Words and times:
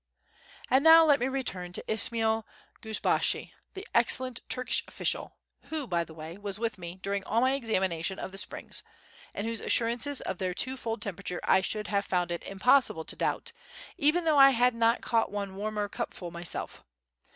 And 0.71 0.83
now 0.83 1.05
let 1.05 1.19
me 1.19 1.27
return 1.27 1.73
to 1.73 1.83
Ismail 1.87 2.43
Gusbashi, 2.81 3.53
the 3.75 3.87
excellent 3.93 4.41
Turkish 4.49 4.83
official 4.87 5.35
who, 5.65 5.85
by 5.85 6.03
the 6.03 6.15
way, 6.15 6.39
was 6.39 6.57
with 6.57 6.79
me 6.79 6.99
during 7.03 7.23
all 7.25 7.39
my 7.39 7.53
examination 7.53 8.17
of 8.17 8.31
the 8.31 8.39
springs, 8.39 8.81
and 9.35 9.45
whose 9.45 9.61
assurances 9.61 10.19
of 10.21 10.39
their 10.39 10.55
twofold 10.55 11.03
temperature 11.03 11.39
I 11.43 11.61
should 11.61 11.89
have 11.89 12.05
found 12.05 12.31
it 12.31 12.43
impossible 12.45 13.05
to 13.05 13.15
doubt, 13.15 13.51
even 13.95 14.23
though 14.23 14.39
I 14.39 14.49
had 14.57 14.73
not 14.73 15.01
caught 15.01 15.31
one 15.31 15.55
warmer 15.55 15.87
cupful 15.87 16.31
myself. 16.31 16.83